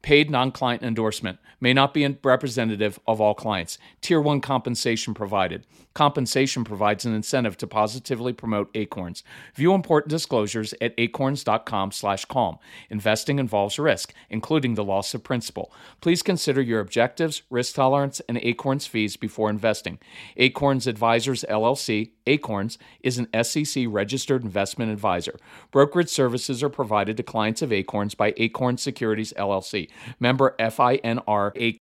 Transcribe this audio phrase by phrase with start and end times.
[0.05, 3.79] Paid non client endorsement may not be representative of all clients.
[4.01, 5.65] Tier 1 compensation provided.
[5.95, 9.23] Compensation provides an incentive to positively promote Acorns.
[9.55, 12.59] View important disclosures at acorns.com/calm.
[12.91, 15.73] Investing involves risk, including the loss of principal.
[16.01, 19.97] Please consider your objectives, risk tolerance, and Acorns fees before investing.
[20.37, 25.39] Acorns Advisors LLC, Acorns, is an SEC registered investment advisor.
[25.71, 29.89] Brokerage services are provided to clients of Acorns by Acorn Securities LLC,
[30.19, 31.79] member FINRA.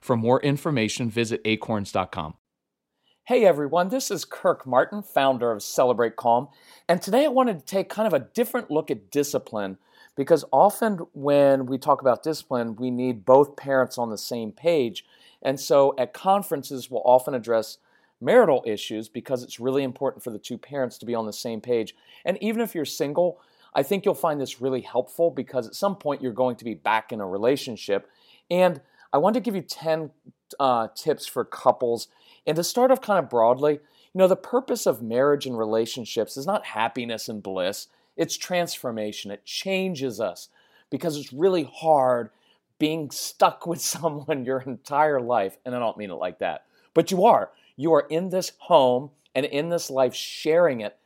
[0.00, 2.34] For more information, visit acorns.com.
[3.26, 6.48] Hey everyone, this is Kirk Martin, founder of Celebrate Calm,
[6.86, 9.78] and today I wanted to take kind of a different look at discipline
[10.16, 15.04] because often when we talk about discipline, we need both parents on the same page.
[15.42, 17.78] And so at conferences, we'll often address
[18.20, 21.60] marital issues because it's really important for the two parents to be on the same
[21.60, 21.94] page.
[22.24, 23.40] And even if you're single,
[23.74, 26.74] I think you'll find this really helpful because at some point you're going to be
[26.74, 28.08] back in a relationship.
[28.50, 28.80] And
[29.12, 30.10] I want to give you 10
[30.60, 32.08] uh, tips for couples
[32.46, 36.36] and to start off kind of broadly, you know, the purpose of marriage and relationships
[36.36, 39.30] is not happiness and bliss, it's transformation.
[39.30, 40.48] It changes us
[40.90, 42.30] because it's really hard
[42.78, 45.56] being stuck with someone your entire life.
[45.64, 47.50] And I don't mean it like that, but you are.
[47.76, 50.96] You are in this home and in this life sharing it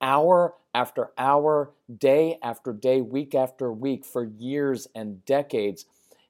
[0.00, 5.86] hour after hour, day after day, week after week for years and decades.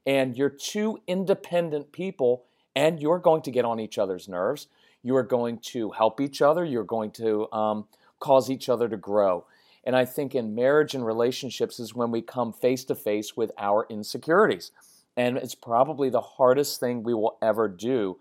[0.07, 2.45] And you're two independent people
[2.77, 4.67] and you're going to get on each other's nerves.
[5.03, 6.65] You are going to help each other.
[6.65, 7.87] You're going to um,
[8.21, 9.47] cause each other to grow.
[9.85, 13.53] And I think in marriage and relationships is when we come face to face with
[13.59, 14.73] our insecurities.
[15.17, 18.19] And it's probably the hardest thing we will ever do.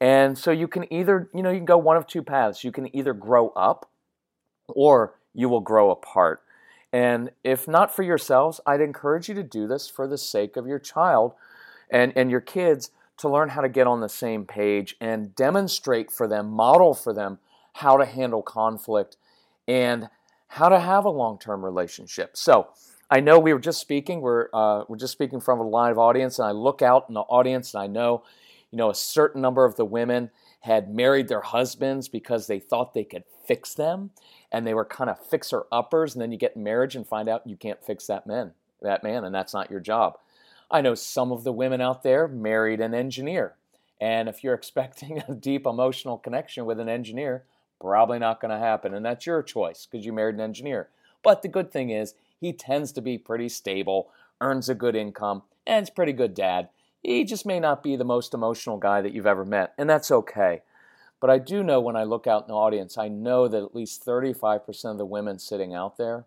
[0.00, 2.64] And so you can either, you know, you can go one of two paths.
[2.64, 3.90] You can either grow up
[4.68, 6.42] or you will grow apart.
[6.92, 10.66] And if not for yourselves, I'd encourage you to do this for the sake of
[10.66, 11.34] your child
[11.90, 16.10] and, and your kids to learn how to get on the same page and demonstrate
[16.10, 17.38] for them, model for them
[17.74, 19.16] how to handle conflict
[19.68, 20.08] and
[20.48, 22.36] how to have a long-term relationship.
[22.36, 22.68] So,
[23.10, 24.20] I know we were just speaking.
[24.20, 27.22] We're uh, we're just speaking from a live audience, and I look out in the
[27.22, 28.22] audience, and I know,
[28.70, 32.94] you know, a certain number of the women had married their husbands because they thought
[32.94, 34.10] they could fix them,
[34.52, 36.14] and they were kind of fixer uppers.
[36.14, 38.52] And then you get marriage and find out you can't fix that man,
[38.82, 40.18] that man, and that's not your job.
[40.70, 43.56] I know some of the women out there married an engineer.
[44.00, 47.44] And if you're expecting a deep emotional connection with an engineer,
[47.80, 48.94] probably not going to happen.
[48.94, 50.88] And that's your choice because you married an engineer.
[51.22, 55.42] But the good thing is, he tends to be pretty stable, earns a good income,
[55.66, 56.68] and is pretty good dad.
[57.02, 60.10] He just may not be the most emotional guy that you've ever met, and that's
[60.10, 60.62] okay.
[61.20, 63.74] But I do know when I look out in the audience, I know that at
[63.74, 66.24] least 35% of the women sitting out there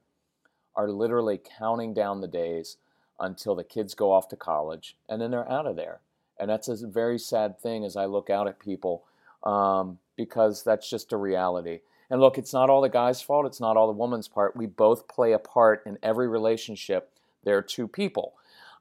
[0.75, 2.77] are literally counting down the days
[3.19, 5.99] until the kids go off to college and then they're out of there.
[6.39, 9.03] And that's a very sad thing as I look out at people
[9.43, 11.79] um, because that's just a reality.
[12.09, 14.55] And look, it's not all the guy's fault, it's not all the woman's part.
[14.55, 17.09] We both play a part in every relationship.
[17.43, 18.33] There are two people.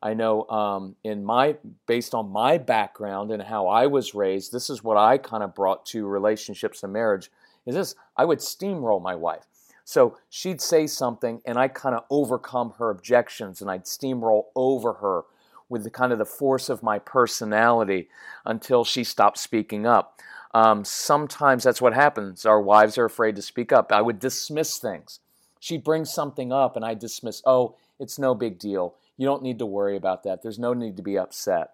[0.02, 1.56] I know um, in my
[1.86, 5.54] based on my background and how I was raised, this is what I kind of
[5.54, 7.30] brought to relationships and marriage.
[7.66, 9.46] Is this I would steamroll my wife.
[9.84, 14.94] So she'd say something, and I kind of overcome her objections, and I'd steamroll over
[14.94, 15.24] her
[15.68, 18.08] with the kind of the force of my personality
[18.44, 20.20] until she stopped speaking up.
[20.54, 22.44] Um, sometimes that's what happens.
[22.44, 23.90] Our wives are afraid to speak up.
[23.90, 25.20] I would dismiss things.
[25.58, 27.42] She'd bring something up, and I dismiss.
[27.44, 28.94] Oh, it's no big deal.
[29.16, 30.42] You don't need to worry about that.
[30.42, 31.70] There's no need to be upset.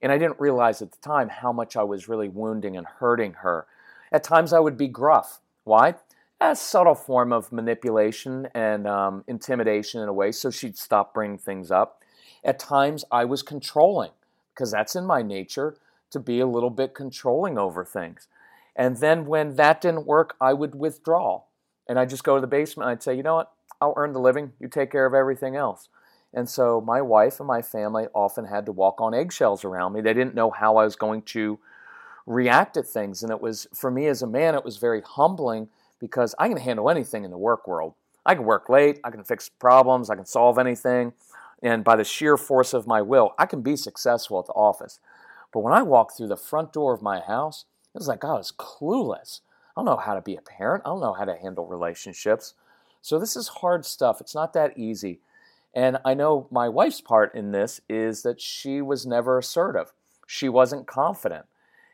[0.00, 3.34] And I didn't realize at the time how much I was really wounding and hurting
[3.34, 3.66] her.
[4.12, 5.40] At times I would be gruff.
[5.64, 5.96] Why?
[6.40, 11.38] A subtle form of manipulation and um, intimidation in a way, so she'd stop bringing
[11.38, 12.02] things up.
[12.44, 14.12] At times I was controlling,
[14.54, 15.76] because that's in my nature
[16.10, 18.28] to be a little bit controlling over things.
[18.76, 21.42] And then when that didn't work, I would withdraw.
[21.88, 22.88] And I'd just go to the basement.
[22.88, 23.52] I'd say, you know what?
[23.80, 24.52] I'll earn the living.
[24.60, 25.88] You take care of everything else.
[26.34, 30.00] And so my wife and my family often had to walk on eggshells around me.
[30.00, 31.58] They didn't know how I was going to
[32.26, 33.22] react to things.
[33.22, 36.58] And it was, for me as a man, it was very humbling because I can
[36.58, 37.94] handle anything in the work world.
[38.26, 41.14] I can work late, I can fix problems, I can solve anything.
[41.62, 45.00] And by the sheer force of my will, I can be successful at the office.
[45.52, 47.64] But when I walked through the front door of my house,
[47.94, 49.40] it was like I was clueless.
[49.74, 52.54] I don't know how to be a parent, I don't know how to handle relationships.
[53.00, 54.20] So this is hard stuff.
[54.20, 55.20] It's not that easy.
[55.74, 59.92] And I know my wife's part in this is that she was never assertive.
[60.26, 61.46] She wasn't confident.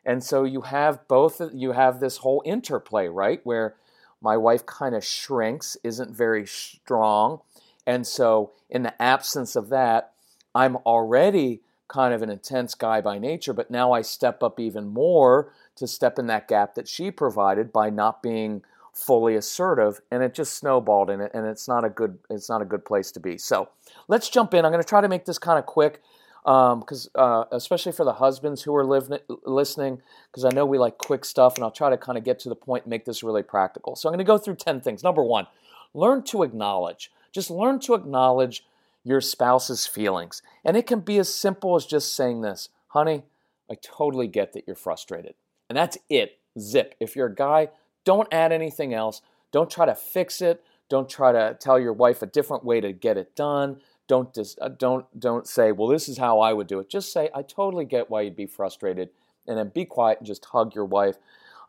[0.05, 3.41] And so you have both you have this whole interplay, right?
[3.44, 3.76] Where
[4.21, 7.41] my wife kind of shrinks, isn't very strong.
[7.87, 10.12] And so in the absence of that,
[10.55, 14.88] I'm already kind of an intense guy by nature, but now I step up even
[14.88, 18.62] more to step in that gap that she provided by not being
[18.94, 22.62] fully assertive and it just snowballed in it and it's not a good it's not
[22.62, 23.37] a good place to be.
[23.37, 23.69] So
[24.08, 24.64] let's jump in.
[24.64, 26.00] I'm going to try to make this kind of quick
[26.44, 29.11] because um, uh, especially for the husbands who are live,
[29.46, 32.38] listening because i know we like quick stuff and i'll try to kind of get
[32.38, 33.96] to the point and make this really practical.
[33.96, 35.02] So i'm going to go through 10 things.
[35.02, 35.47] Number one
[35.94, 37.11] learn to acknowledge.
[37.32, 38.64] Just learn to acknowledge
[39.05, 40.43] your spouse's feelings.
[40.64, 43.25] And it can be as simple as just saying this honey
[43.70, 45.35] i totally get that you're frustrated.
[45.69, 46.38] And that's it.
[46.58, 46.94] Zip.
[47.00, 47.70] If you're a guy
[48.05, 49.23] don't add anything else.
[49.51, 50.65] Don't try to fix it.
[50.89, 53.81] Don't try to tell your wife a different way to get it done.
[54.06, 57.12] Don't dis, uh, don't don't say, "Well, this is how I would do it." Just
[57.12, 59.11] say, "I totally get why you'd be frustrated,"
[59.47, 61.17] and then be quiet and just hug your wife.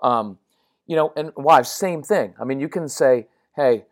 [0.02, 0.40] Um,
[0.86, 2.36] you know, and wives, same thing.
[2.40, 3.86] I mean, you can say, "Hey,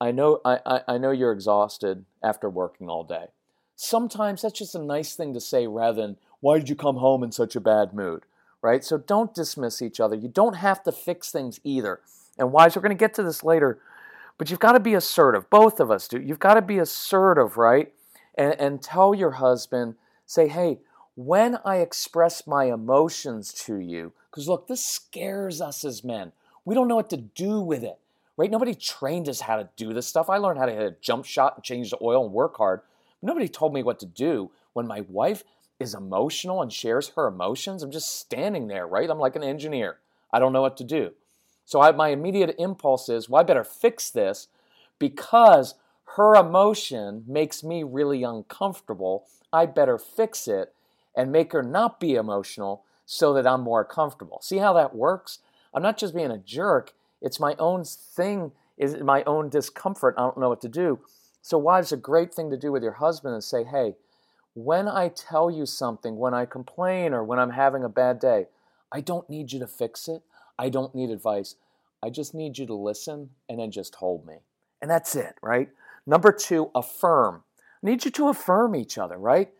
[0.00, 3.26] I know I, I, I know you're exhausted after working all day."
[3.76, 7.22] Sometimes that's just a nice thing to say rather than, "Why did you come home
[7.22, 8.24] in such a bad mood?"
[8.62, 8.84] Right?
[8.84, 10.16] So don't dismiss each other.
[10.16, 12.00] You don't have to fix things either.
[12.38, 13.78] And wives, we're going to get to this later,
[14.38, 15.50] but you've got to be assertive.
[15.50, 16.20] Both of us do.
[16.20, 17.92] You've got to be assertive, right?
[18.34, 19.96] And, and tell your husband,
[20.26, 20.78] say, hey,
[21.16, 26.32] when I express my emotions to you, because look, this scares us as men.
[26.64, 27.98] We don't know what to do with it,
[28.36, 28.50] right?
[28.50, 30.30] Nobody trained us how to do this stuff.
[30.30, 32.80] I learned how to hit a jump shot and change the oil and work hard.
[33.22, 34.50] Nobody told me what to do.
[34.72, 35.42] When my wife
[35.80, 39.08] is emotional and shares her emotions, I'm just standing there, right?
[39.08, 39.96] I'm like an engineer.
[40.32, 41.12] I don't know what to do.
[41.64, 44.48] So I, my immediate impulse is, well, I better fix this
[44.98, 45.74] because
[46.16, 49.26] her emotion makes me really uncomfortable.
[49.52, 50.74] I better fix it
[51.16, 54.40] and make her not be emotional so that I'm more comfortable.
[54.42, 55.38] See how that works?
[55.72, 60.14] I'm not just being a jerk, it's my own thing, is my own discomfort.
[60.16, 61.00] I don't know what to do.
[61.42, 63.94] So, wives, a great thing to do with your husband is say, hey,
[64.54, 68.46] when I tell you something, when I complain or when I'm having a bad day,
[68.92, 70.22] I don't need you to fix it.
[70.58, 71.56] I don't need advice.
[72.02, 74.36] I just need you to listen and then just hold me.
[74.82, 75.68] And that's it, right?
[76.06, 77.44] Number two, affirm.
[77.82, 79.50] I need you to affirm each other, right?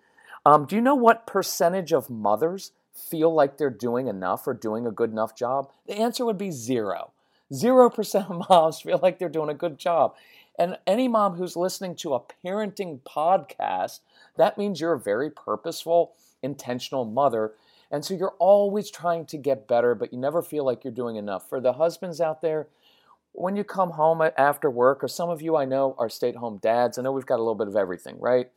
[0.44, 4.86] Um, do you know what percentage of mothers feel like they're doing enough or doing
[4.86, 5.70] a good enough job?
[5.86, 7.12] The answer would be zero.
[7.52, 10.14] Zero percent of moms feel like they're doing a good job.
[10.60, 14.00] And any mom who's listening to a parenting podcast,
[14.36, 16.12] that means you're a very purposeful,
[16.42, 17.54] intentional mother.
[17.90, 21.16] And so you're always trying to get better, but you never feel like you're doing
[21.16, 21.48] enough.
[21.48, 22.68] For the husbands out there,
[23.32, 26.36] when you come home after work, or some of you I know are stay at
[26.36, 28.50] home dads, I know we've got a little bit of everything, right?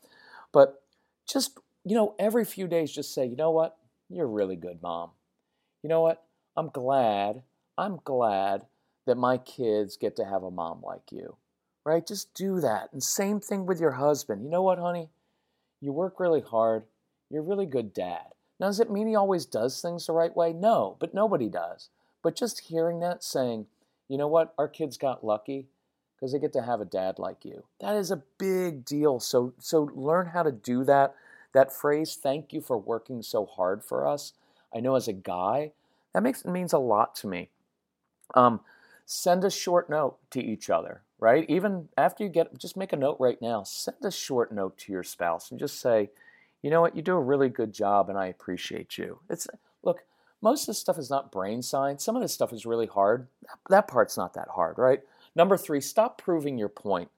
[0.52, 0.84] But
[1.26, 3.78] just, you know, every few days, just say, you know what?
[4.10, 5.12] You're a really good mom.
[5.84, 6.22] You know what?
[6.58, 7.44] I'm glad,
[7.78, 8.64] I'm glad
[9.06, 11.38] that my kids get to have a mom like you
[11.86, 12.06] right?
[12.06, 12.90] Just do that.
[12.92, 14.44] And same thing with your husband.
[14.44, 15.10] You know what, honey?
[15.82, 16.84] You work really hard.
[17.30, 18.28] You're a really good dad.
[18.60, 20.54] Now, does it mean he always does things the right way?
[20.54, 21.90] No, but nobody does.
[22.22, 23.66] But just hearing that saying,
[24.08, 24.54] you know what?
[24.58, 25.68] Our kids got lucky
[26.16, 27.66] because they get to have a dad like you.
[27.82, 29.20] That is a big deal.
[29.20, 31.16] So so learn how to do that.
[31.54, 34.34] That phrase, thank you for working so hard for us.
[34.74, 35.74] I know as a guy,
[36.14, 37.50] that makes means a lot to me.
[38.36, 38.62] Um,
[39.06, 41.46] send a short note to each other, right?
[41.48, 43.64] Even after you get, just make a note right now.
[43.64, 46.10] Send a short note to your spouse and just say,
[46.62, 49.20] you know what, you do a really good job and I appreciate you.
[49.30, 49.48] It's,
[49.84, 50.04] look,
[50.42, 52.04] most of this stuff is not brain science.
[52.04, 53.28] Some of this stuff is really hard.
[53.70, 55.00] That part's not that hard, right?
[55.34, 57.10] Number three, stop proving your point,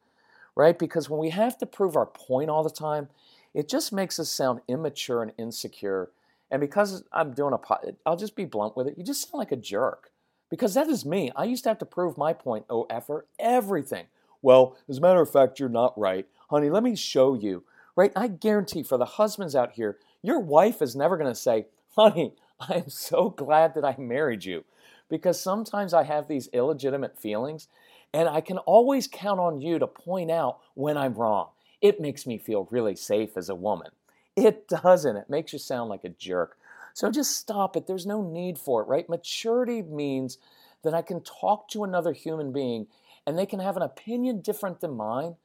[0.55, 0.77] right?
[0.77, 3.09] Because when we have to prove our point all the time,
[3.55, 6.11] it just makes us sound immature and insecure.
[6.51, 7.59] And because I'm doing a,
[8.05, 8.99] I'll just be blunt with it.
[8.99, 10.11] You just sound like a jerk
[10.55, 11.33] because that is me.
[11.35, 14.05] I used to have to prove my point oh, for everything.
[14.41, 16.27] Well, as a matter of fact, you're not right.
[16.49, 17.65] Honey, let me show you.
[17.93, 18.13] Right?
[18.15, 21.65] I guarantee for the husbands out here, your wife is never going to say,
[21.97, 24.63] honey, I'm so glad that I married you.
[25.09, 27.67] Because sometimes I have these illegitimate feelings,
[28.13, 31.49] and I can always count on you to point out when I'm wrong.
[31.81, 33.89] It makes me feel really safe as a woman.
[34.37, 35.17] It doesn't.
[35.17, 36.57] It makes you sound like a jerk.
[36.95, 37.87] So just stop it.
[37.87, 39.09] There's no need for it, right?
[39.09, 40.37] Maturity means
[40.81, 42.87] that I can talk to another human being
[43.27, 45.35] and they can have an opinion different than mine,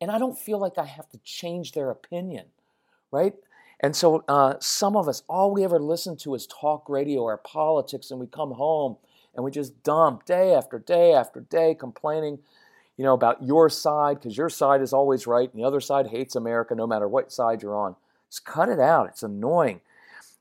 [0.00, 2.46] and I don't feel like I have to change their opinion,
[3.10, 3.34] right?
[3.80, 7.36] And so uh, some of us, all we ever listen to is talk radio or
[7.38, 8.96] politics, and we come home
[9.34, 12.38] and we just dump day after day after day complaining
[12.96, 16.08] you know about your side because your side is always right and the other side
[16.08, 17.94] hates america no matter what side you're on
[18.28, 19.80] just cut it out it's annoying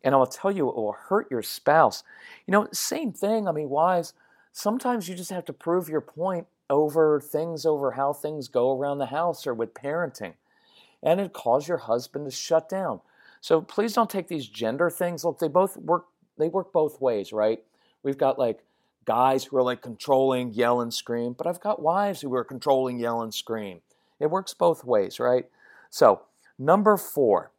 [0.04, 2.04] and I'll tell you, it will hurt your spouse.
[2.48, 3.48] You know, same thing.
[3.48, 4.14] I mean, wives,
[4.52, 9.00] sometimes you just have to prove your point over things, over how things go around
[9.00, 10.34] the house or with parenting.
[11.02, 13.02] And it causes your husband to shut down.
[13.42, 15.24] So please don't take these gender things.
[15.24, 16.06] Look, they both work,
[16.38, 17.64] they work both ways, right?
[18.04, 18.64] We've got like
[19.06, 23.00] guys who are like controlling, yell and scream, but I've got wives who are controlling,
[23.00, 23.82] yell and scream.
[24.20, 25.46] It works both ways, right?
[25.90, 26.22] So,
[26.58, 27.52] number four,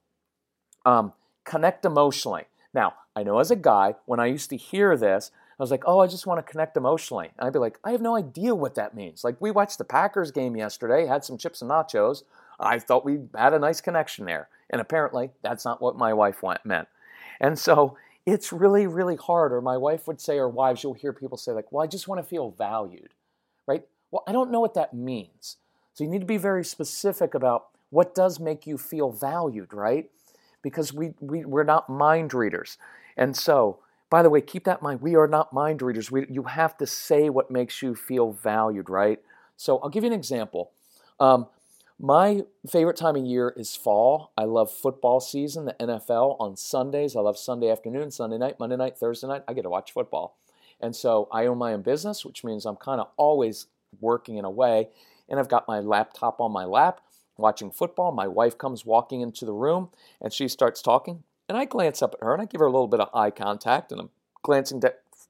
[0.84, 1.12] um,
[1.50, 2.44] connect emotionally.
[2.72, 5.82] Now, I know as a guy, when I used to hear this, I was like,
[5.84, 7.30] oh, I just want to connect emotionally.
[7.36, 9.24] And I'd be like, I have no idea what that means.
[9.24, 12.22] Like, we watched the Packers game yesterday, had some chips and nachos.
[12.60, 14.48] I thought we had a nice connection there.
[14.70, 16.88] And apparently, that's not what my wife meant.
[17.40, 19.52] And so it's really, really hard.
[19.52, 22.06] Or my wife would say, or wives, you'll hear people say, like, well, I just
[22.06, 23.12] want to feel valued,
[23.66, 23.82] right?
[24.12, 25.56] Well, I don't know what that means.
[25.94, 30.08] So you need to be very specific about what does make you feel valued, right?
[30.62, 32.78] Because we, we, we're not mind readers.
[33.16, 35.00] And so, by the way, keep that in mind.
[35.00, 36.10] We are not mind readers.
[36.10, 39.20] We, you have to say what makes you feel valued, right?
[39.56, 40.72] So, I'll give you an example.
[41.18, 41.46] Um,
[42.02, 44.32] my favorite time of year is fall.
[44.34, 47.14] I love football season, the NFL on Sundays.
[47.14, 49.42] I love Sunday afternoon, Sunday night, Monday night, Thursday night.
[49.46, 50.38] I get to watch football.
[50.80, 53.66] And so I own my own business, which means I'm kind of always
[54.00, 54.88] working in a way.
[55.28, 57.02] And I've got my laptop on my lap
[57.40, 58.12] watching football.
[58.12, 61.24] My wife comes walking into the room and she starts talking.
[61.48, 63.30] And I glance up at her and I give her a little bit of eye
[63.30, 63.90] contact.
[63.90, 64.10] And I'm
[64.42, 64.82] glancing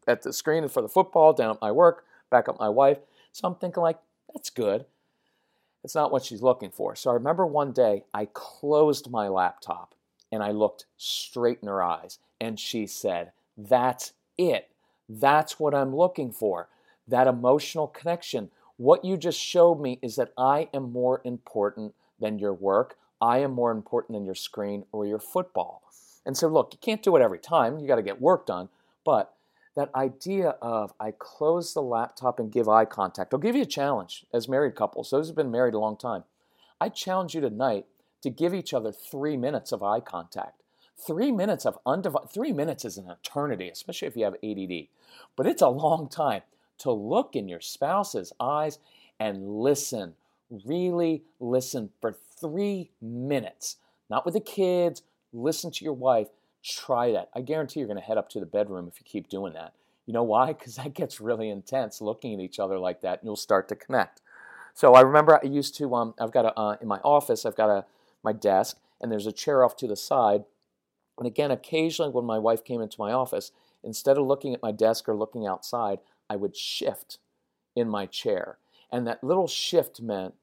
[0.06, 2.98] at the screen for the football, down at my work, back at my wife.
[3.32, 3.98] So I'm thinking, like,
[4.32, 4.84] that's good.
[5.82, 6.94] It's not what she's looking for.
[6.94, 9.94] So I remember one day I closed my laptop
[10.30, 12.18] and I looked straight in her eyes.
[12.40, 14.68] And she said, That's it.
[15.08, 16.68] That's what I'm looking for.
[17.08, 18.50] That emotional connection.
[18.76, 22.96] What you just showed me is that I am more important than your work.
[23.20, 25.82] I am more important than your screen or your football.
[26.24, 27.78] And so, look, you can't do it every time.
[27.78, 28.68] You got to get work done.
[29.04, 29.34] But
[29.76, 33.66] that idea of I close the laptop and give eye contact, I'll give you a
[33.66, 36.24] challenge as married couples, those who've been married a long time.
[36.80, 37.86] I challenge you tonight
[38.22, 40.62] to give each other three minutes of eye contact.
[40.96, 44.88] Three minutes of undivided, three minutes is an eternity, especially if you have ADD.
[45.34, 46.42] But it's a long time
[46.78, 48.78] to look in your spouse's eyes
[49.18, 50.14] and listen
[50.64, 53.76] really listen for three minutes,
[54.08, 55.02] not with the kids,
[55.32, 56.28] listen to your wife.
[56.62, 57.30] Try that.
[57.34, 59.72] I guarantee you're going to head up to the bedroom if you keep doing that.
[60.06, 60.48] You know why?
[60.48, 63.76] Because that gets really intense looking at each other like that, and you'll start to
[63.76, 64.20] connect.
[64.74, 65.94] So I remember I used to.
[65.94, 67.46] Um, I've got a uh, in my office.
[67.46, 67.84] I've got a
[68.22, 70.44] my desk, and there's a chair off to the side.
[71.18, 73.52] And again, occasionally when my wife came into my office,
[73.84, 77.18] instead of looking at my desk or looking outside, I would shift
[77.76, 78.58] in my chair.
[78.90, 80.34] And that little shift meant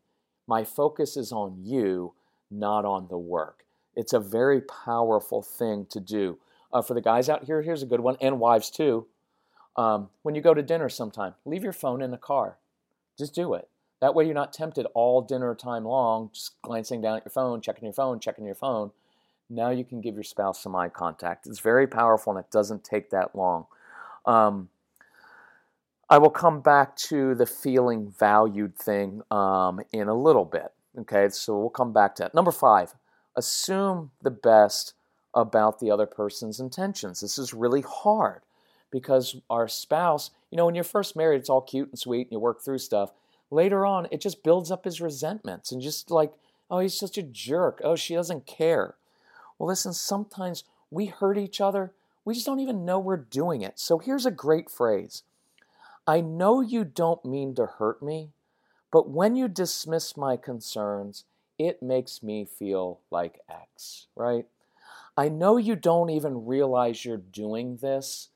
[0.48, 2.13] my focus is on you,
[2.50, 3.66] not on the work.
[3.96, 6.39] It's a very powerful thing to do.
[6.72, 9.08] Uh, for the guys out here, here's a good one, and wives too.
[9.75, 12.58] Um, when you go to dinner sometime, leave your phone in the car.
[13.18, 13.70] Just do it.
[14.00, 17.62] That way you're not tempted all dinner time long, just glancing down at your phone,
[17.62, 18.92] checking your phone, checking your phone.
[19.50, 21.48] Now you can give your spouse some eye contact.
[21.48, 23.66] It's very powerful and it doesn't take that long.
[24.25, 24.70] Um,
[26.09, 30.71] I will come back to the feeling valued thing um, in a little bit.
[30.97, 32.33] Okay, so we'll come back to that.
[32.33, 32.95] Number five,
[33.35, 34.93] assume the best
[35.33, 37.19] about the other person's intentions.
[37.19, 38.41] This is really hard
[38.89, 42.31] because our spouse, you know, when you're first married, it's all cute and sweet and
[42.31, 43.11] you work through stuff.
[43.51, 46.33] Later on, it just builds up his resentments and just like,
[46.71, 47.81] oh, he's such a jerk.
[47.83, 48.95] Oh, she doesn't care.
[49.59, 51.91] Well, listen, sometimes we hurt each other.
[52.25, 53.77] We just don't even know we're doing it.
[53.77, 55.23] So here's a great phrase
[56.09, 58.29] I know you don't mean to hurt me,
[58.91, 61.25] but when you dismiss my concerns,
[61.59, 64.45] it makes me feel like X, right?
[65.17, 68.29] I know you don't even realize you're doing this,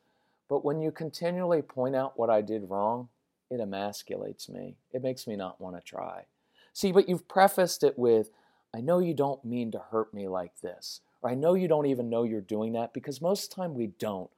[0.50, 3.08] but when you continually point out what I did wrong,
[3.50, 4.76] it emasculates me.
[4.92, 6.26] It makes me not want to try.
[6.74, 8.32] See, but you've prefaced it with,
[8.76, 11.86] I know you don't mean to hurt me like this, or I know you don't
[11.86, 14.30] even know you're doing that, because most of the time we don't.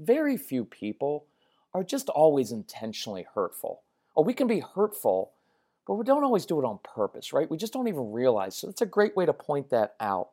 [0.00, 1.26] Very few people
[1.74, 3.82] are just always intentionally hurtful.
[4.16, 5.32] Oh, we can be hurtful,
[5.86, 7.50] but we don't always do it on purpose, right?
[7.50, 8.56] We just don't even realize.
[8.56, 10.30] So it's a great way to point that out.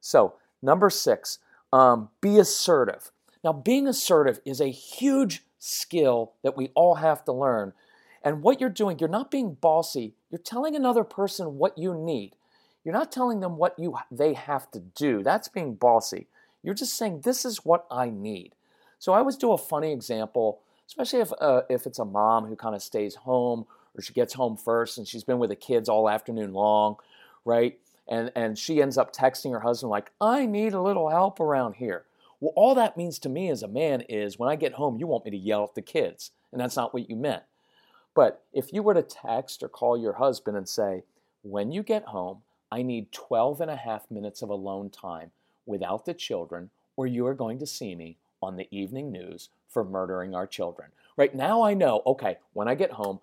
[0.00, 1.40] So Number six,
[1.74, 3.12] um, be assertive.
[3.44, 7.74] Now, being assertive is a huge skill that we all have to learn.
[8.22, 10.14] And what you're doing, you're not being bossy.
[10.30, 12.36] You're telling another person what you need.
[12.82, 15.22] You're not telling them what you they have to do.
[15.22, 16.28] That's being bossy.
[16.62, 18.54] You're just saying this is what I need.
[18.98, 22.56] So I always do a funny example, especially if uh, if it's a mom who
[22.56, 25.88] kind of stays home or she gets home first and she's been with the kids
[25.88, 26.96] all afternoon long,
[27.44, 27.78] right?
[28.08, 31.74] and, and she ends up texting her husband like i need a little help around
[31.74, 32.04] here
[32.40, 35.06] well all that means to me as a man is when i get home you
[35.06, 37.42] want me to yell at the kids and that's not what you meant
[38.14, 41.02] but if you were to text or call your husband and say
[41.42, 42.38] when you get home
[42.70, 45.30] i need 12 and a half minutes of alone time
[45.66, 49.84] without the children or you are going to see me on the evening news for
[49.84, 50.88] murdering our children
[51.18, 53.20] right now i know okay when i get home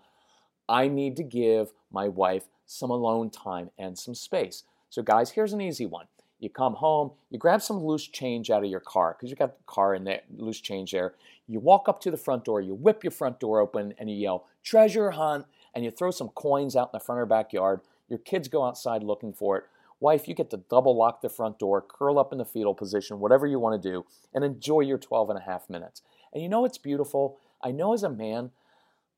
[0.69, 5.53] i need to give my wife some alone time and some space so, guys, here's
[5.53, 6.07] an easy one.
[6.41, 9.57] You come home, you grab some loose change out of your car because you got
[9.57, 11.13] the car in there, loose change there.
[11.47, 14.17] You walk up to the front door, you whip your front door open, and you
[14.17, 17.79] yell, Treasure hunt, and you throw some coins out in the front or backyard.
[18.09, 19.63] Your kids go outside looking for it.
[20.01, 23.21] Wife, you get to double lock the front door, curl up in the fetal position,
[23.21, 26.01] whatever you want to do, and enjoy your 12 and a half minutes.
[26.33, 27.37] And you know what's beautiful?
[27.61, 28.51] I know as a man,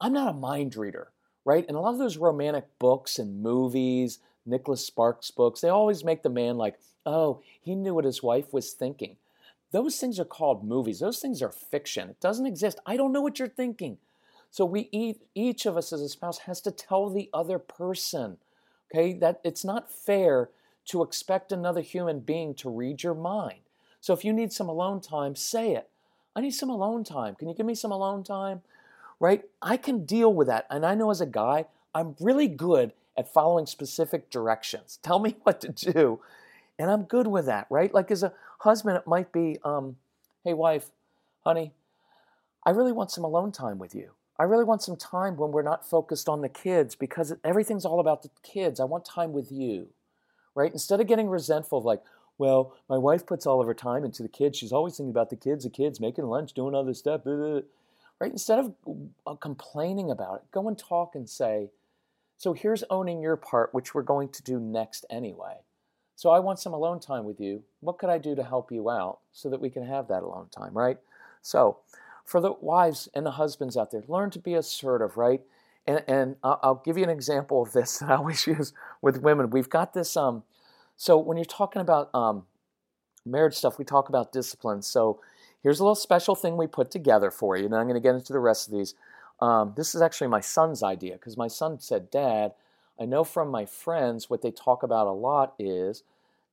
[0.02, 1.12] I'm not a mind reader,
[1.46, 1.66] right?
[1.68, 6.24] And a lot of those romantic books and movies, Nicholas Sparks books, they always make
[6.24, 9.18] the man like, oh, he knew what his wife was thinking.
[9.72, 11.00] Those things are called movies.
[11.00, 12.10] Those things are fiction.
[12.10, 12.80] It doesn't exist.
[12.86, 13.98] I don't know what you're thinking.
[14.52, 14.90] So we
[15.34, 18.38] each of us as a spouse has to tell the other person,
[18.94, 20.50] okay, that it's not fair
[20.86, 23.62] to expect another human being to read your mind.
[24.00, 25.90] So if you need some alone time, say it.
[26.36, 27.36] I need some alone time.
[27.36, 28.62] Can you give me some alone time?
[29.20, 29.44] Right?
[29.62, 30.66] I can deal with that.
[30.70, 35.00] And I know as a guy, I'm really good at following specific directions.
[35.04, 36.20] Tell me what to do,
[36.80, 37.94] and I'm good with that, right?
[37.94, 39.98] Like as a husband, it might be, um,
[40.44, 40.90] hey, wife,
[41.44, 41.74] honey,
[42.66, 44.12] I really want some alone time with you.
[44.40, 48.00] I really want some time when we're not focused on the kids because everything's all
[48.00, 48.80] about the kids.
[48.80, 49.90] I want time with you,
[50.56, 50.72] right?
[50.72, 52.02] Instead of getting resentful of like,
[52.38, 54.58] well, my wife puts all of her time into the kids.
[54.58, 57.64] She's always thinking about the kids, the kids, making lunch, doing other stuff, right?
[58.22, 58.74] Instead of
[59.28, 61.70] uh, complaining about it, go and talk and say,
[62.38, 65.58] so here's owning your part, which we're going to do next anyway.
[66.16, 67.64] So I want some alone time with you.
[67.80, 70.48] What could I do to help you out so that we can have that alone
[70.50, 70.98] time, right?
[71.42, 71.78] So
[72.26, 75.42] for the wives and the husbands out there, learn to be assertive, right?
[75.86, 79.50] And, and I'll give you an example of this that I always use with women.
[79.50, 80.16] We've got this.
[80.18, 80.44] Um,
[80.98, 82.46] so when you're talking about um,
[83.26, 84.82] marriage stuff, we talk about discipline.
[84.82, 85.20] So
[85.62, 87.66] here's a little special thing we put together for you.
[87.66, 88.96] And I'm going to get into the rest of these.
[89.40, 92.54] Um, this is actually my son's idea because my son said, Dad,
[93.00, 96.04] I know from my friends what they talk about a lot is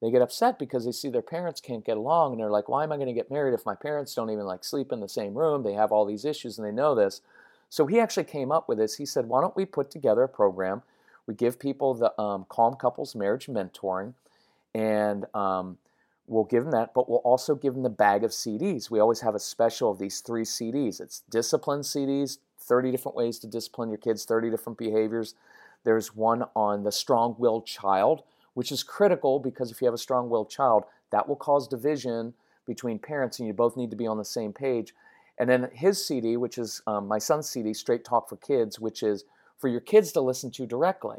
[0.01, 2.83] they get upset because they see their parents can't get along and they're like, why
[2.83, 5.09] am I going to get married if my parents don't even like sleep in the
[5.09, 5.63] same room?
[5.63, 7.21] They have all these issues and they know this.
[7.69, 8.97] So he actually came up with this.
[8.97, 10.83] He said, why don't we put together a program?
[11.27, 14.15] We give people the um, Calm Couples Marriage Mentoring
[14.75, 15.79] and um,
[16.27, 18.91] we'll give them that, but we'll also give them the bag of CDs.
[18.91, 21.01] We always have a special of these three CDs.
[21.01, 25.35] It's discipline CDs, 30 different ways to discipline your kids, 30 different behaviors.
[25.85, 28.23] There's one on the strong willed child,
[28.55, 32.35] which is critical because if you have a strong willed child, that will cause division
[32.67, 34.95] between parents and you both need to be on the same page.
[35.39, 39.03] And then his CD, which is um, my son's CD, Straight Talk for Kids, which
[39.03, 39.25] is
[39.59, 41.19] for your kids to listen to directly.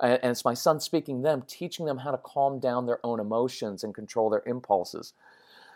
[0.00, 3.18] And it's my son speaking to them, teaching them how to calm down their own
[3.18, 5.12] emotions and control their impulses.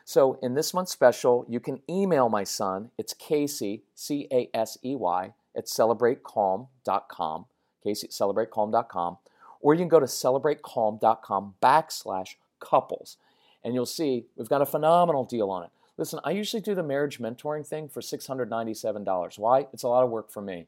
[0.04, 2.90] So in this month's special, you can email my son.
[2.98, 7.46] It's Casey, C A S E Y, at celebratecalm.com,
[7.82, 9.18] Casey at celebratecalm.com,
[9.61, 13.16] or you can go to celebratecalm.com backslash couples,
[13.64, 15.70] and you'll see we've got a phenomenal deal on it.
[15.98, 19.38] Listen, I usually do the marriage mentoring thing for $697.
[19.38, 19.66] Why?
[19.72, 20.66] It's a lot of work for me.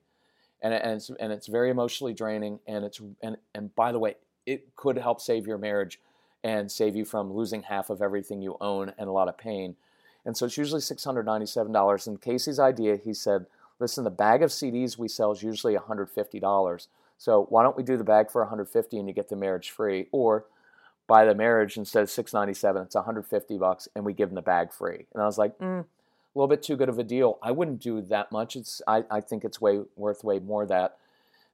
[0.65, 2.59] And, and, it's, and it's very emotionally draining.
[2.67, 6.01] And, it's, and, and by the way, it could help save your marriage
[6.43, 9.77] and save you from losing half of everything you own and a lot of pain.
[10.25, 12.07] And so it's usually $697.
[12.07, 13.47] And Casey's idea, he said,
[13.79, 16.87] listen, the bag of CDs we sell is usually $150.
[17.19, 20.09] So why don't we do the bag for 150 and you get the marriage free?
[20.13, 20.47] Or
[21.07, 24.73] buy the marriage instead of 697 it's 150 bucks and we give them the bag
[24.73, 25.85] free and i was like mm,
[26.35, 28.57] a little bit too good of a deal i wouldn't do that much.
[28.57, 30.97] It's i, I think it's way worth way more that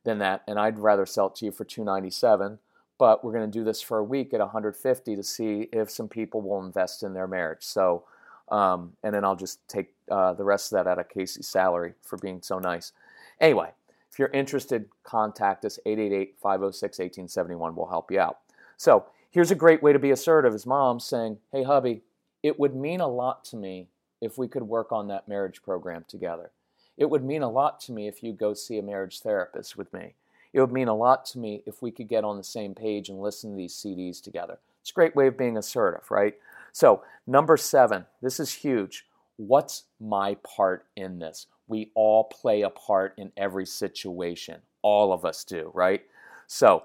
[0.05, 2.59] than that and i'd rather sell it to you for 297
[2.99, 6.07] but we're going to do this for a week at 150 to see if some
[6.09, 7.63] people will invest in their marriage.
[7.63, 8.05] So
[8.51, 11.95] um, and then i'll just take uh, the rest of that out of casey's salary
[12.03, 12.93] for being so nice.
[13.41, 13.71] Anyway
[14.11, 18.39] if you're interested contact us 888-506-1871 we'll help you out.
[18.77, 22.03] So Here's a great way to be assertive as mom saying, Hey, hubby,
[22.43, 23.87] it would mean a lot to me
[24.21, 26.51] if we could work on that marriage program together.
[26.97, 29.93] It would mean a lot to me if you go see a marriage therapist with
[29.93, 30.15] me.
[30.53, 33.09] It would mean a lot to me if we could get on the same page
[33.09, 34.59] and listen to these CDs together.
[34.81, 36.35] It's a great way of being assertive, right?
[36.73, 39.07] So, number seven, this is huge.
[39.37, 41.47] What's my part in this?
[41.69, 44.61] We all play a part in every situation.
[44.83, 46.03] All of us do, right?
[46.47, 46.85] So,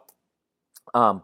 [0.93, 1.23] um,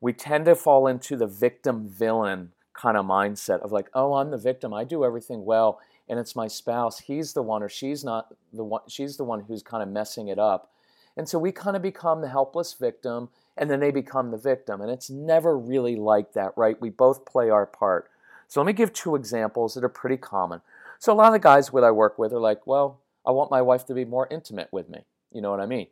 [0.00, 4.30] we tend to fall into the victim villain kind of mindset of like, oh, I'm
[4.30, 4.72] the victim.
[4.72, 7.00] I do everything well, and it's my spouse.
[7.00, 8.82] He's the one, or she's not the one.
[8.88, 10.70] She's the one who's kind of messing it up,
[11.16, 14.80] and so we kind of become the helpless victim, and then they become the victim,
[14.80, 16.80] and it's never really like that, right?
[16.80, 18.10] We both play our part.
[18.48, 20.60] So let me give two examples that are pretty common.
[20.98, 23.50] So a lot of the guys that I work with are like, well, I want
[23.50, 25.00] my wife to be more intimate with me.
[25.32, 25.86] You know what I mean?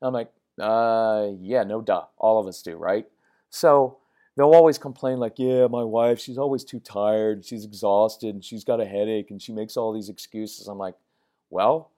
[0.00, 2.04] And I'm like, uh, yeah, no duh.
[2.18, 3.06] All of us do, right?
[3.50, 3.98] So
[4.38, 8.62] they'll always complain, like, yeah, my wife, she's always too tired, she's exhausted, and she's
[8.62, 10.68] got a headache, and she makes all these excuses.
[10.68, 10.94] I'm like,
[11.50, 11.90] well,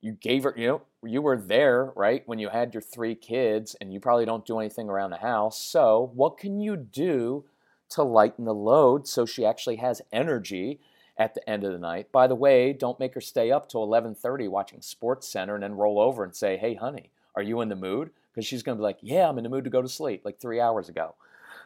[0.00, 3.74] you gave her, you know, you were there, right, when you had your three kids,
[3.80, 5.60] and you probably don't do anything around the house.
[5.60, 7.44] So what can you do
[7.90, 10.80] to lighten the load so she actually has energy?
[11.18, 12.12] at the end of the night.
[12.12, 15.72] By the way, don't make her stay up till 11:30 watching Sports Center and then
[15.72, 18.80] roll over and say, "Hey, honey, are you in the mood?" because she's going to
[18.80, 21.14] be like, yeah, I'm in the mood to go to sleep like three hours ago.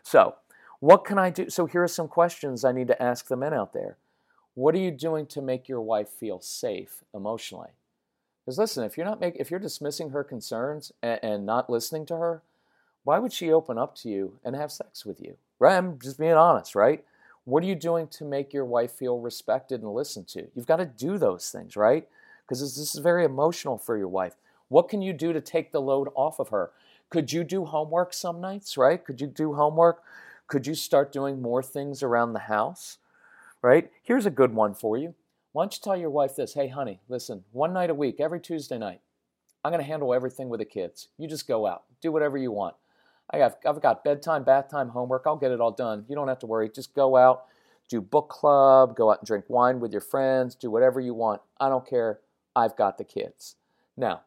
[0.03, 0.37] So,
[0.81, 1.51] what can I do?
[1.51, 3.97] So, here are some questions I need to ask the men out there.
[4.55, 7.71] What are you doing to make your wife feel safe emotionally?
[8.45, 12.07] Because listen, if you're not make, if you're dismissing her concerns and, and not listening
[12.07, 12.43] to her,
[13.05, 15.37] why would she open up to you and have sex with you?
[15.59, 15.77] Right?
[15.77, 17.05] I'm just being honest, right?
[17.45, 20.49] What are you doing to make your wife feel respected and listened to?
[20.55, 22.09] You've got to do those things, right?
[22.47, 24.35] Because this is very emotional for your wife.
[24.69, 26.71] What can you do to take the load off of her?
[27.11, 29.05] Could you do homework some nights, right?
[29.05, 30.03] Could you do homework?
[30.47, 32.99] Could you start doing more things around the house,
[33.63, 33.91] right?
[34.03, 35.15] Here's a good one for you.
[35.53, 36.55] Why don't you tell your wife this?
[36.55, 39.01] Hey, honey, listen, one night a week, every Tuesday night,
[39.65, 41.09] I'm going to handle everything with the kids.
[41.19, 42.77] You just go out, do whatever you want.
[43.33, 45.25] I have, I've got bedtime, bath time, homework.
[45.27, 46.05] I'll get it all done.
[46.09, 46.71] You don't have to worry.
[46.73, 47.45] Just go out,
[47.89, 51.43] do book club, go out and drink wine with your friends, do whatever you want.
[51.59, 52.21] I don't care.
[52.55, 53.57] I've got the kids.
[53.97, 54.23] Now,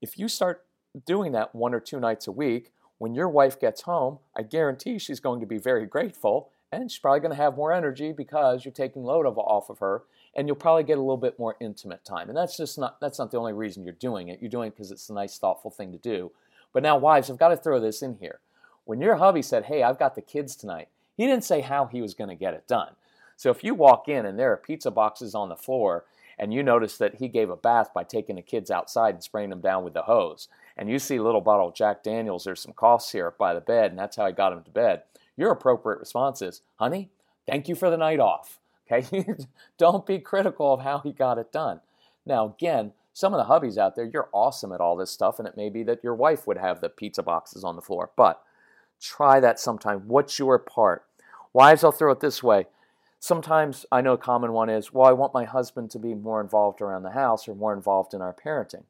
[0.00, 0.64] if you start
[1.06, 4.98] doing that one or two nights a week, when your wife gets home, I guarantee
[4.98, 8.64] she's going to be very grateful and she's probably going to have more energy because
[8.64, 10.02] you're taking load off of her
[10.34, 12.28] and you'll probably get a little bit more intimate time.
[12.28, 14.40] And that's just not that's not the only reason you're doing it.
[14.40, 16.30] You're doing it because it's a nice thoughtful thing to do.
[16.72, 18.40] But now wives, I've got to throw this in here.
[18.84, 22.00] When your hubby said, "Hey, I've got the kids tonight." He didn't say how he
[22.00, 22.94] was going to get it done.
[23.36, 26.04] So if you walk in and there are pizza boxes on the floor
[26.38, 29.50] and you notice that he gave a bath by taking the kids outside and spraying
[29.50, 30.48] them down with the hose,
[30.80, 33.90] and you see little bottle of Jack Daniels, there's some cough syrup by the bed,
[33.90, 35.02] and that's how I got him to bed,
[35.36, 37.10] your appropriate response is, honey,
[37.46, 38.58] thank you for the night off.
[38.90, 39.26] Okay?
[39.78, 41.82] Don't be critical of how he got it done.
[42.24, 45.46] Now, again, some of the hubbies out there, you're awesome at all this stuff, and
[45.46, 48.42] it may be that your wife would have the pizza boxes on the floor, but
[48.98, 50.08] try that sometime.
[50.08, 51.04] What's your part?
[51.52, 52.66] Wives, I'll throw it this way
[53.20, 56.40] sometimes I know a common one is, well, I want my husband to be more
[56.40, 58.84] involved around the house or more involved in our parenting.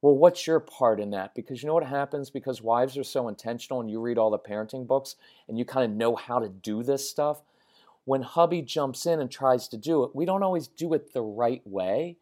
[0.00, 1.34] Well, what's your part in that?
[1.34, 2.30] Because you know what happens?
[2.30, 5.16] Because wives are so intentional and you read all the parenting books
[5.48, 7.42] and you kind of know how to do this stuff.
[8.04, 11.22] When hubby jumps in and tries to do it, we don't always do it the
[11.22, 12.16] right way.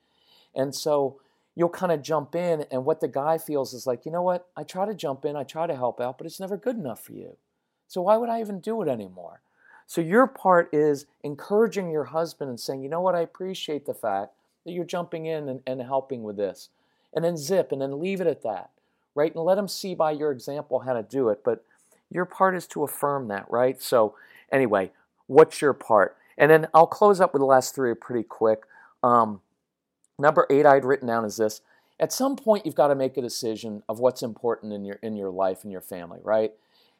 [0.55, 1.21] And so
[1.55, 4.49] you'll kind of jump in, and what the guy feels is like, you know what?
[4.57, 7.03] I try to jump in, I try to help out, but it's never good enough
[7.05, 7.37] for you.
[7.87, 9.43] So why would I even do it anymore?
[9.87, 13.95] So your part is encouraging your husband and saying, you know what, I appreciate the
[13.95, 14.33] fact
[14.65, 16.71] that you're jumping in and, and helping with this.
[17.16, 18.70] And then zip and then leave it at that,
[19.14, 19.35] right?
[19.35, 21.40] And let them see by your example how to do it.
[21.42, 21.64] But
[22.11, 23.83] your part is to affirm that, right?
[23.83, 24.14] So
[24.52, 24.92] anyway,
[25.26, 26.16] what's your part?
[26.38, 28.64] And then I'll close up with the last three pretty quick.
[29.02, 29.40] Um,
[30.18, 31.62] number eight I'd written down is this.
[31.98, 35.16] At some point, you've got to make a decision of what's important in your in
[35.16, 36.52] your life and your family, right?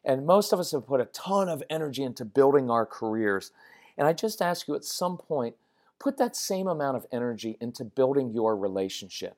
[0.03, 3.51] And most of us have put a ton of energy into building our careers.
[3.97, 5.55] And I just ask you at some point,
[5.99, 9.37] put that same amount of energy into building your relationships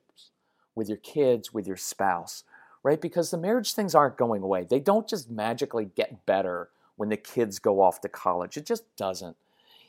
[0.74, 2.44] with your kids, with your spouse,
[2.82, 3.00] right?
[3.00, 4.66] Because the marriage things aren't going away.
[4.68, 8.56] They don't just magically get better when the kids go off to college.
[8.56, 9.36] It just doesn't.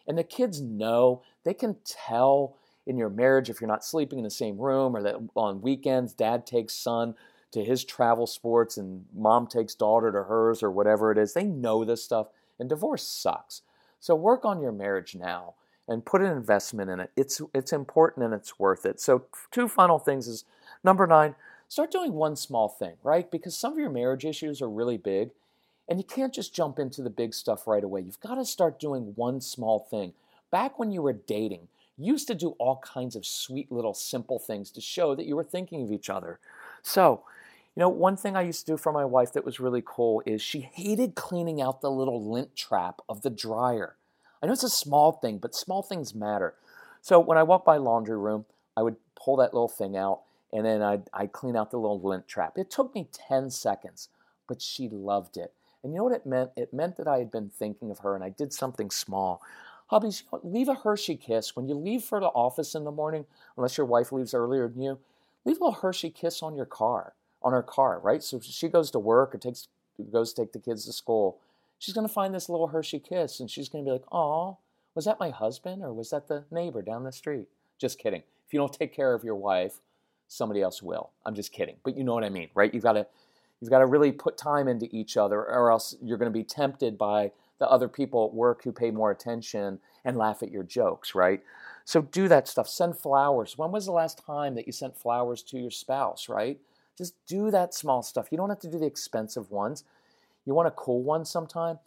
[0.08, 4.24] And the kids know, they can tell in your marriage if you're not sleeping in
[4.24, 7.16] the same room or that on weekends dad takes son
[7.52, 11.34] to his travel sports and mom takes daughter to hers or whatever it is.
[11.34, 12.28] They know this stuff,
[12.60, 13.62] and divorce sucks.
[14.00, 15.56] So work on your marriage now
[15.88, 17.12] and put an investment in it.
[17.16, 19.00] It's it's important and it's worth it.
[19.00, 20.46] So two final things is
[20.84, 21.36] number 9,
[21.68, 23.30] start doing one small thing, right?
[23.30, 25.32] Because some of your marriage issues are really big
[25.88, 28.02] and you can't just jump into the big stuff right away.
[28.02, 30.14] You've got to start doing one small thing.
[30.52, 31.68] Back when you were dating,
[31.98, 35.36] you used to do all kinds of sweet little simple things to show that you
[35.36, 36.40] were thinking of each other.
[36.82, 37.24] So,
[37.76, 40.22] you know, one thing I used to do for my wife that was really cool
[40.26, 43.96] is she hated cleaning out the little lint trap of the dryer.
[44.42, 46.56] I know it's a small thing, but small things matter.
[47.02, 50.22] So when I walk by laundry room, I would pull that little thing out
[50.54, 52.58] and then I'd, I'd clean out the little lint trap.
[52.58, 54.10] It took me 10 seconds,
[54.48, 55.54] but she loved it.
[55.84, 56.52] And you know what it meant?
[56.56, 59.42] It meant that I had been thinking of her and I did something small.
[59.92, 61.56] Hubbies, leave a Hershey kiss.
[61.56, 63.26] When you leave for the office in the morning,
[63.58, 65.00] unless your wife leaves earlier than you,
[65.44, 68.24] leave a little Hershey kiss on your car on her car, right?
[68.24, 69.68] So she goes to work or takes
[70.12, 71.40] goes to take the kids to school.
[71.78, 74.58] She's to find this little Hershey kiss and she's to be like, "Oh,
[74.96, 78.24] was that my husband or was that the neighbor down the street?" Just kidding.
[78.46, 79.80] If you don't take care of your wife,
[80.32, 81.10] somebody else will.
[81.26, 81.76] I'm just kidding.
[81.84, 82.74] But you know what I mean, right?
[82.74, 83.06] You've got to
[83.60, 86.44] you've got to really put time into each other or else you're going to be
[86.44, 90.64] tempted by the other people at work who pay more attention and laugh at your
[90.64, 91.44] jokes, right?
[91.86, 92.68] So do that stuff.
[92.68, 93.58] Send flowers.
[93.58, 96.60] When was the last time that you sent flowers to your spouse, right?
[96.98, 98.30] Just do that small stuff.
[98.32, 99.84] You don't have to do the expensive ones.
[100.46, 101.80] You want a cool one sometime?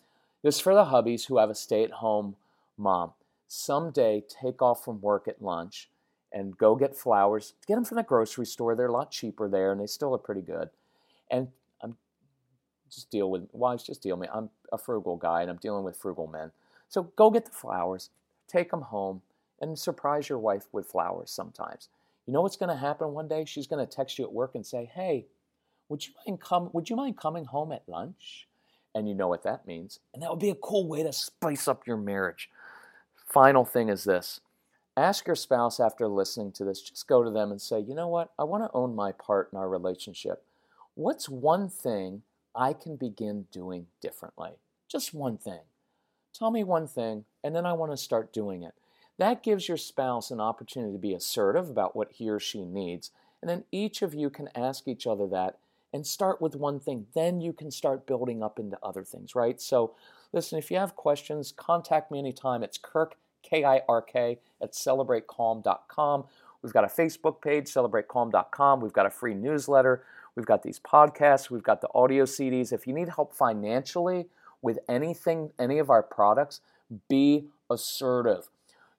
[0.43, 2.37] This for the hubbies who have a stay at home
[2.77, 3.13] mom.
[3.49, 5.89] Someday, take off from work at lunch
[6.35, 7.55] and go get flowers.
[7.67, 8.75] Get them from the grocery store.
[8.75, 10.69] They're a lot cheaper there and they still are pretty good.
[11.31, 11.49] And
[11.81, 11.97] I'm
[12.91, 14.35] just deal with wives, just deal with me.
[14.35, 16.51] I'm a frugal guy and I'm dealing with frugal men.
[16.89, 18.11] So go get the flowers,
[18.49, 19.23] take them home,
[19.61, 21.89] and surprise your wife with flowers sometimes.
[22.27, 23.45] You know what's going to happen one day?
[23.45, 25.27] She's going to text you at work and say, "Hey,
[25.89, 26.71] would you mind come?
[26.73, 28.49] Would you mind coming home at lunch?"
[28.95, 30.01] And you know what that means.
[30.13, 32.51] And that would be a cool way to spice up your marriage.
[33.27, 34.41] Final thing is this:
[34.97, 36.81] ask your spouse after listening to this.
[36.81, 38.33] Just go to them and say, "You know what?
[38.39, 40.45] I want to own my part in our relationship.
[40.95, 42.23] What's one thing
[42.55, 44.53] I can begin doing differently?
[44.89, 45.63] Just one thing.
[46.33, 48.75] Tell me one thing, and then I want to start doing it."
[49.17, 53.11] That gives your spouse an opportunity to be assertive about what he or she needs.
[53.41, 55.59] And then each of you can ask each other that
[55.93, 57.07] and start with one thing.
[57.15, 59.61] Then you can start building up into other things, right?
[59.61, 59.95] So,
[60.33, 62.65] listen, if you have questions, contact me anytime.
[62.65, 63.17] It's Kirk,
[63.49, 66.25] K I R K, at celebratecalm.com.
[66.63, 68.81] We've got a Facebook page, celebratecalm.com.
[68.81, 70.03] We've got a free newsletter.
[70.35, 71.51] We've got these podcasts.
[71.51, 72.73] We've got the audio CDs.
[72.73, 74.27] If you need help financially
[74.63, 76.61] with anything, any of our products,
[77.09, 78.49] be assertive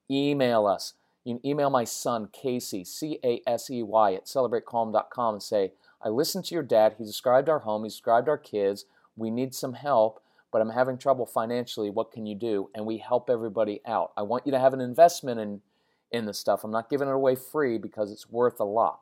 [0.09, 0.93] email us.
[1.23, 5.71] You can email my son, Casey, C A S E Y, at celebratecalm.com and say,
[6.01, 6.95] I listened to your dad.
[6.97, 8.85] He described our home, he described our kids.
[9.17, 10.21] We need some help,
[10.55, 11.89] but I'm having trouble financially.
[11.89, 12.69] What can you do?
[12.73, 14.13] And we help everybody out.
[14.15, 15.59] I want you to have an investment in,
[16.11, 16.63] in the stuff.
[16.63, 19.01] I'm not giving it away free because it's worth a lot.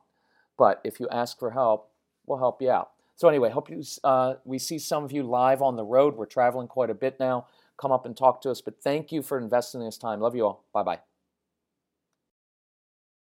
[0.58, 1.92] But if you ask for help,
[2.26, 2.90] we'll help you out.
[3.14, 6.16] So anyway, hope you uh, we see some of you live on the road.
[6.16, 8.60] We're traveling quite a bit now come up and talk to us.
[8.60, 10.18] But thank you for investing this time.
[10.18, 10.64] Love you all.
[10.72, 11.13] Bye bye.